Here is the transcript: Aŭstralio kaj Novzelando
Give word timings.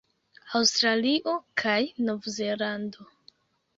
Aŭstralio 0.59 1.35
kaj 1.63 1.77
Novzelando 2.09 3.11